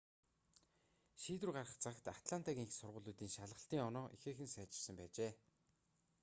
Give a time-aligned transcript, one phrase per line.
[1.21, 5.31] шийдвэр гарах цагт атлантагийн сургуулиудын шалгалтын оноо ихээхэн сайжирсан байжээ